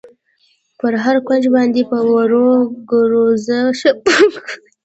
[0.79, 2.49] پر هر کونج باندې په ورو
[2.89, 4.55] ګر وځه، ښه پام کوه.